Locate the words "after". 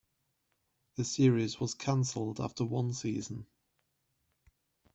2.41-2.65